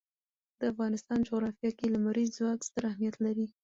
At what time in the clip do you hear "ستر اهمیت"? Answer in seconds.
2.67-3.15